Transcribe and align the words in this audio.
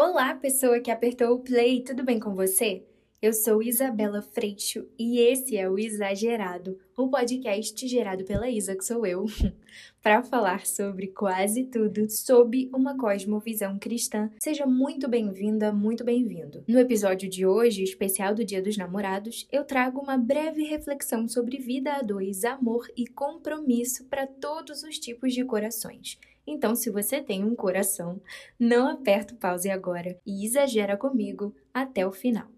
Olá, 0.00 0.32
pessoa 0.32 0.78
que 0.78 0.92
apertou 0.92 1.34
o 1.34 1.40
play, 1.40 1.82
tudo 1.82 2.04
bem 2.04 2.20
com 2.20 2.32
você? 2.32 2.84
Eu 3.20 3.32
sou 3.32 3.60
Isabela 3.60 4.22
Freixo 4.22 4.86
e 4.96 5.18
esse 5.18 5.56
é 5.56 5.68
o 5.68 5.76
Exagerado, 5.76 6.78
o 6.96 7.08
podcast 7.08 7.88
gerado 7.88 8.22
pela 8.22 8.48
Isa, 8.48 8.76
que 8.76 8.84
sou 8.84 9.04
eu, 9.04 9.26
para 10.00 10.22
falar 10.22 10.64
sobre 10.66 11.08
quase 11.08 11.64
tudo 11.64 12.08
sob 12.08 12.70
uma 12.72 12.96
cosmovisão 12.96 13.76
cristã. 13.76 14.30
Seja 14.40 14.66
muito 14.66 15.08
bem-vinda, 15.08 15.72
muito 15.72 16.04
bem-vindo. 16.04 16.62
No 16.68 16.78
episódio 16.78 17.28
de 17.28 17.44
hoje, 17.44 17.82
especial 17.82 18.36
do 18.36 18.44
Dia 18.44 18.62
dos 18.62 18.76
Namorados, 18.76 19.48
eu 19.50 19.64
trago 19.64 20.00
uma 20.00 20.16
breve 20.16 20.62
reflexão 20.62 21.26
sobre 21.26 21.58
vida 21.58 21.94
a 21.94 22.02
dois, 22.02 22.44
amor 22.44 22.86
e 22.96 23.04
compromisso 23.04 24.04
para 24.04 24.28
todos 24.28 24.84
os 24.84 24.96
tipos 24.96 25.34
de 25.34 25.44
corações. 25.44 26.20
Então, 26.50 26.74
se 26.74 26.88
você 26.88 27.20
tem 27.20 27.44
um 27.44 27.54
coração, 27.54 28.22
não 28.58 28.88
aperta 28.88 29.34
o 29.34 29.36
pause 29.36 29.68
agora 29.68 30.18
e 30.24 30.46
exagera 30.46 30.96
comigo 30.96 31.54
até 31.74 32.06
o 32.06 32.10
final. 32.10 32.48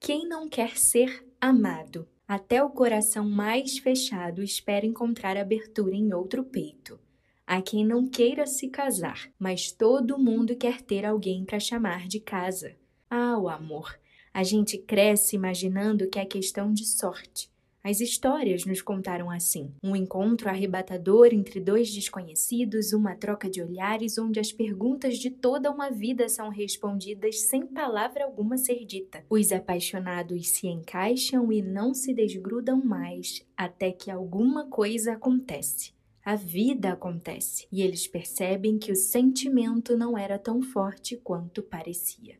Quem 0.00 0.28
não 0.28 0.48
quer 0.48 0.76
ser 0.76 1.24
amado? 1.40 2.08
Até 2.26 2.60
o 2.60 2.70
coração 2.70 3.28
mais 3.28 3.78
fechado 3.78 4.42
espera 4.42 4.84
encontrar 4.84 5.36
abertura 5.36 5.94
em 5.94 6.12
outro 6.12 6.42
peito. 6.42 6.98
Há 7.46 7.62
quem 7.62 7.86
não 7.86 8.08
queira 8.08 8.48
se 8.48 8.68
casar, 8.68 9.30
mas 9.38 9.70
todo 9.70 10.18
mundo 10.18 10.56
quer 10.56 10.82
ter 10.82 11.06
alguém 11.06 11.44
para 11.44 11.60
chamar 11.60 12.08
de 12.08 12.18
casa. 12.18 12.74
Ah, 13.08 13.38
o 13.38 13.48
amor! 13.48 13.96
A 14.36 14.42
gente 14.42 14.76
cresce 14.76 15.34
imaginando 15.34 16.10
que 16.10 16.18
é 16.18 16.24
questão 16.26 16.70
de 16.70 16.84
sorte. 16.84 17.50
As 17.82 18.02
histórias 18.02 18.66
nos 18.66 18.82
contaram 18.82 19.30
assim: 19.30 19.72
um 19.82 19.96
encontro 19.96 20.50
arrebatador 20.50 21.28
entre 21.32 21.58
dois 21.58 21.90
desconhecidos, 21.90 22.92
uma 22.92 23.16
troca 23.16 23.48
de 23.48 23.62
olhares 23.62 24.18
onde 24.18 24.38
as 24.38 24.52
perguntas 24.52 25.16
de 25.16 25.30
toda 25.30 25.70
uma 25.70 25.90
vida 25.90 26.28
são 26.28 26.50
respondidas 26.50 27.44
sem 27.44 27.66
palavra 27.66 28.26
alguma 28.26 28.58
ser 28.58 28.84
dita. 28.84 29.24
Os 29.30 29.52
apaixonados 29.52 30.48
se 30.48 30.66
encaixam 30.66 31.50
e 31.50 31.62
não 31.62 31.94
se 31.94 32.12
desgrudam 32.12 32.84
mais 32.84 33.42
até 33.56 33.90
que 33.90 34.10
alguma 34.10 34.66
coisa 34.66 35.14
acontece. 35.14 35.94
A 36.22 36.36
vida 36.36 36.92
acontece 36.92 37.66
e 37.72 37.80
eles 37.80 38.06
percebem 38.06 38.76
que 38.76 38.92
o 38.92 38.96
sentimento 38.96 39.96
não 39.96 40.18
era 40.18 40.38
tão 40.38 40.60
forte 40.60 41.16
quanto 41.16 41.62
parecia. 41.62 42.36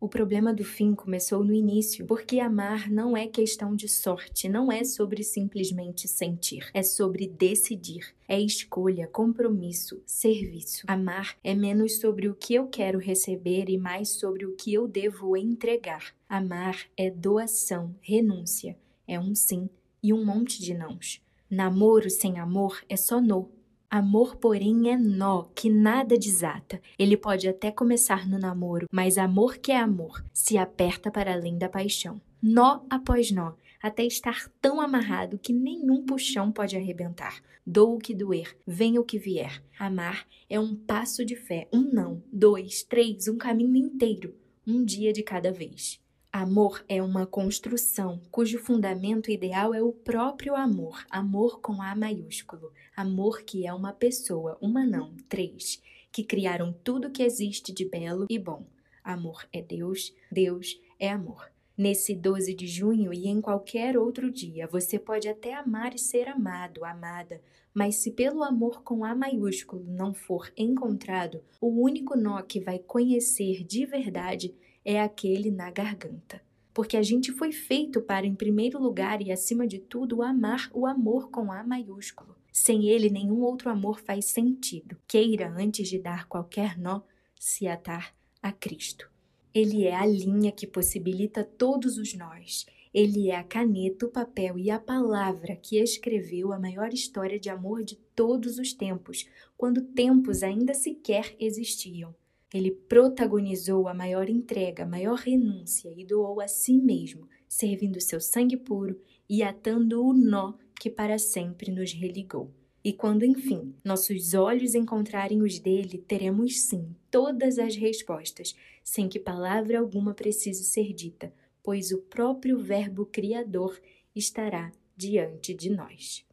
O 0.00 0.08
problema 0.08 0.54
do 0.54 0.62
fim 0.62 0.94
começou 0.94 1.42
no 1.42 1.52
início, 1.52 2.06
porque 2.06 2.38
amar 2.38 2.88
não 2.88 3.16
é 3.16 3.26
questão 3.26 3.74
de 3.74 3.88
sorte, 3.88 4.48
não 4.48 4.70
é 4.70 4.84
sobre 4.84 5.24
simplesmente 5.24 6.06
sentir, 6.06 6.70
é 6.72 6.84
sobre 6.84 7.26
decidir, 7.26 8.14
é 8.28 8.40
escolha, 8.40 9.08
compromisso, 9.08 10.00
serviço. 10.06 10.84
Amar 10.86 11.36
é 11.42 11.52
menos 11.52 11.98
sobre 11.98 12.28
o 12.28 12.34
que 12.36 12.54
eu 12.54 12.68
quero 12.68 13.00
receber 13.00 13.68
e 13.68 13.76
mais 13.76 14.10
sobre 14.10 14.46
o 14.46 14.54
que 14.54 14.72
eu 14.72 14.86
devo 14.86 15.36
entregar. 15.36 16.14
Amar 16.28 16.78
é 16.96 17.10
doação, 17.10 17.92
renúncia, 18.00 18.78
é 19.04 19.18
um 19.18 19.34
sim 19.34 19.68
e 20.00 20.12
um 20.12 20.24
monte 20.24 20.62
de 20.62 20.74
nãos. 20.74 21.20
Namoro 21.50 22.08
sem 22.08 22.38
amor 22.38 22.84
é 22.88 22.96
só 22.96 23.20
no, 23.20 23.50
Amor, 23.90 24.36
porém, 24.36 24.90
é 24.90 24.98
nó 24.98 25.44
que 25.54 25.70
nada 25.70 26.18
desata. 26.18 26.78
Ele 26.98 27.16
pode 27.16 27.48
até 27.48 27.70
começar 27.70 28.28
no 28.28 28.38
namoro, 28.38 28.86
mas 28.92 29.16
amor 29.16 29.56
que 29.56 29.72
é 29.72 29.78
amor 29.78 30.22
se 30.30 30.58
aperta 30.58 31.10
para 31.10 31.32
além 31.32 31.56
da 31.56 31.70
paixão. 31.70 32.20
Nó 32.42 32.82
após 32.90 33.30
nó, 33.30 33.54
até 33.82 34.04
estar 34.04 34.50
tão 34.60 34.78
amarrado 34.78 35.38
que 35.38 35.54
nenhum 35.54 36.04
puxão 36.04 36.52
pode 36.52 36.76
arrebentar. 36.76 37.42
Dou 37.66 37.96
o 37.96 37.98
que 37.98 38.14
doer, 38.14 38.54
venha 38.66 39.00
o 39.00 39.04
que 39.04 39.18
vier. 39.18 39.62
Amar 39.78 40.26
é 40.50 40.60
um 40.60 40.76
passo 40.76 41.24
de 41.24 41.34
fé, 41.34 41.66
um 41.72 41.80
não, 41.80 42.22
dois, 42.30 42.82
três, 42.82 43.26
um 43.26 43.38
caminho 43.38 43.76
inteiro, 43.76 44.34
um 44.66 44.84
dia 44.84 45.14
de 45.14 45.22
cada 45.22 45.50
vez. 45.50 45.98
Amor 46.40 46.84
é 46.88 47.02
uma 47.02 47.26
construção 47.26 48.20
cujo 48.30 48.60
fundamento 48.60 49.28
ideal 49.28 49.74
é 49.74 49.82
o 49.82 49.90
próprio 49.90 50.54
amor, 50.54 51.04
amor 51.10 51.60
com 51.60 51.82
A 51.82 51.96
maiúsculo, 51.96 52.72
amor 52.94 53.42
que 53.42 53.66
é 53.66 53.74
uma 53.74 53.92
pessoa, 53.92 54.56
uma 54.60 54.86
não, 54.86 55.16
três, 55.28 55.82
que 56.12 56.22
criaram 56.22 56.72
tudo 56.72 57.10
que 57.10 57.24
existe 57.24 57.72
de 57.72 57.84
belo 57.84 58.24
e 58.30 58.38
bom. 58.38 58.64
Amor 59.02 59.48
é 59.52 59.60
Deus, 59.60 60.14
Deus 60.30 60.80
é 61.00 61.10
amor. 61.10 61.50
Nesse 61.76 62.14
12 62.14 62.54
de 62.54 62.68
junho 62.68 63.12
e 63.12 63.26
em 63.26 63.40
qualquer 63.40 63.98
outro 63.98 64.30
dia, 64.30 64.68
você 64.68 64.96
pode 64.96 65.28
até 65.28 65.54
amar 65.54 65.92
e 65.92 65.98
ser 65.98 66.28
amado, 66.28 66.84
amada, 66.84 67.42
mas 67.74 67.96
se 67.96 68.12
pelo 68.12 68.44
amor 68.44 68.84
com 68.84 69.04
A 69.04 69.12
maiúsculo 69.12 69.84
não 69.88 70.14
for 70.14 70.52
encontrado, 70.56 71.42
o 71.60 71.82
único 71.82 72.16
nó 72.16 72.40
que 72.42 72.60
vai 72.60 72.78
conhecer 72.78 73.64
de 73.64 73.84
verdade 73.84 74.54
é 74.88 75.02
aquele 75.02 75.50
na 75.50 75.70
garganta. 75.70 76.40
Porque 76.72 76.96
a 76.96 77.02
gente 77.02 77.30
foi 77.30 77.52
feito 77.52 78.00
para, 78.00 78.26
em 78.26 78.34
primeiro 78.34 78.82
lugar 78.82 79.20
e 79.20 79.30
acima 79.30 79.66
de 79.66 79.78
tudo, 79.78 80.22
amar 80.22 80.70
o 80.72 80.86
amor 80.86 81.30
com 81.30 81.52
A 81.52 81.62
maiúsculo. 81.62 82.34
Sem 82.50 82.88
ele, 82.88 83.10
nenhum 83.10 83.42
outro 83.42 83.68
amor 83.68 84.00
faz 84.00 84.24
sentido. 84.24 84.96
Queira, 85.06 85.54
antes 85.54 85.90
de 85.90 85.98
dar 85.98 86.26
qualquer 86.26 86.78
nó, 86.78 87.02
se 87.38 87.68
atar 87.68 88.14
a 88.40 88.50
Cristo. 88.50 89.10
Ele 89.52 89.84
é 89.84 89.94
a 89.94 90.06
linha 90.06 90.50
que 90.50 90.66
possibilita 90.66 91.44
todos 91.44 91.98
os 91.98 92.14
nós. 92.14 92.64
Ele 92.94 93.28
é 93.28 93.36
a 93.36 93.44
caneta, 93.44 94.06
o 94.06 94.10
papel 94.10 94.58
e 94.58 94.70
a 94.70 94.80
palavra 94.80 95.54
que 95.54 95.76
escreveu 95.76 96.50
a 96.50 96.58
maior 96.58 96.94
história 96.94 97.38
de 97.38 97.50
amor 97.50 97.84
de 97.84 97.96
todos 98.16 98.58
os 98.58 98.72
tempos, 98.72 99.28
quando 99.54 99.82
tempos 99.82 100.42
ainda 100.42 100.72
sequer 100.72 101.36
existiam. 101.38 102.14
Ele 102.52 102.70
protagonizou 102.70 103.88
a 103.88 103.94
maior 103.94 104.28
entrega, 104.28 104.84
a 104.84 104.86
maior 104.86 105.18
renúncia 105.18 105.92
e 105.96 106.04
doou 106.04 106.40
a 106.40 106.48
si 106.48 106.78
mesmo, 106.78 107.28
servindo 107.46 108.00
seu 108.00 108.20
sangue 108.20 108.56
puro 108.56 108.98
e 109.28 109.42
atando 109.42 110.04
o 110.04 110.14
nó 110.14 110.54
que 110.80 110.88
para 110.88 111.18
sempre 111.18 111.70
nos 111.70 111.92
religou. 111.92 112.50
E 112.82 112.92
quando, 112.92 113.24
enfim, 113.24 113.74
nossos 113.84 114.32
olhos 114.34 114.74
encontrarem 114.74 115.42
os 115.42 115.58
dele, 115.58 115.98
teremos 115.98 116.60
sim 116.62 116.94
todas 117.10 117.58
as 117.58 117.76
respostas, 117.76 118.54
sem 118.82 119.08
que 119.08 119.18
palavra 119.18 119.78
alguma 119.78 120.14
precise 120.14 120.64
ser 120.64 120.94
dita, 120.94 121.32
pois 121.62 121.90
o 121.90 121.98
próprio 121.98 122.58
Verbo 122.58 123.04
Criador 123.04 123.78
estará 124.14 124.72
diante 124.96 125.52
de 125.52 125.68
nós. 125.68 126.24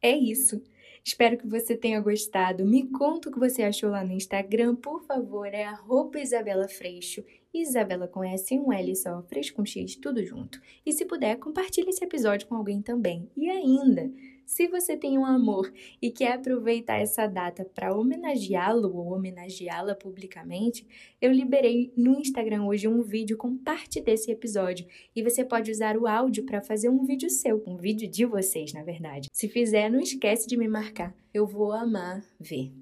É 0.00 0.16
isso! 0.16 0.62
Espero 1.08 1.38
que 1.38 1.46
você 1.46 1.74
tenha 1.74 1.98
gostado. 2.00 2.66
Me 2.66 2.86
conta 2.86 3.30
o 3.30 3.32
que 3.32 3.38
você 3.38 3.62
achou 3.62 3.88
lá 3.88 4.04
no 4.04 4.12
Instagram, 4.12 4.76
por 4.76 5.02
favor, 5.04 5.46
é 5.46 5.64
Isabela 6.20 6.68
Freixo. 6.68 7.24
Isabela 7.60 8.08
com 8.08 8.24
S 8.24 8.58
um 8.58 8.72
L 8.72 8.96
só, 8.96 9.22
Freixo 9.22 9.54
com 9.54 9.64
X, 9.64 9.96
tudo 9.96 10.24
junto. 10.24 10.60
E 10.84 10.92
se 10.92 11.04
puder, 11.04 11.36
compartilhe 11.36 11.90
esse 11.90 12.04
episódio 12.04 12.46
com 12.46 12.54
alguém 12.54 12.80
também. 12.80 13.28
E 13.36 13.48
ainda, 13.48 14.10
se 14.48 14.66
você 14.66 14.96
tem 14.96 15.18
um 15.18 15.26
amor 15.26 15.70
e 16.00 16.10
quer 16.10 16.32
aproveitar 16.32 16.96
essa 16.96 17.26
data 17.26 17.66
para 17.74 17.94
homenageá-lo 17.94 18.96
ou 18.96 19.12
homenageá-la 19.12 19.94
publicamente, 19.94 20.86
eu 21.20 21.30
liberei 21.30 21.92
no 21.94 22.18
Instagram 22.18 22.64
hoje 22.64 22.88
um 22.88 23.02
vídeo 23.02 23.36
com 23.36 23.58
parte 23.58 24.00
desse 24.00 24.30
episódio 24.30 24.86
e 25.14 25.22
você 25.22 25.44
pode 25.44 25.70
usar 25.70 25.98
o 25.98 26.06
áudio 26.06 26.46
para 26.46 26.62
fazer 26.62 26.88
um 26.88 27.04
vídeo 27.04 27.28
seu, 27.28 27.62
um 27.66 27.76
vídeo 27.76 28.08
de 28.10 28.24
vocês, 28.24 28.72
na 28.72 28.82
verdade. 28.82 29.28
Se 29.32 29.48
fizer, 29.48 29.90
não 29.90 30.00
esquece 30.00 30.48
de 30.48 30.56
me 30.56 30.66
marcar. 30.66 31.14
Eu 31.34 31.46
vou 31.46 31.70
amar 31.70 32.24
ver. 32.40 32.72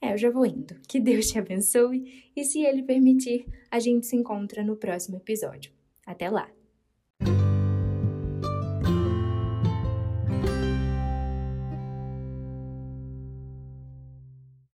É, 0.00 0.12
eu 0.12 0.18
já 0.18 0.30
vou 0.30 0.46
indo. 0.46 0.74
Que 0.88 1.00
Deus 1.00 1.28
te 1.28 1.38
abençoe 1.38 2.30
e, 2.34 2.44
se 2.44 2.60
Ele 2.60 2.82
permitir, 2.82 3.46
a 3.70 3.78
gente 3.78 4.06
se 4.06 4.16
encontra 4.16 4.62
no 4.62 4.76
próximo 4.76 5.16
episódio. 5.16 5.72
Até 6.06 6.30
lá! 6.30 6.55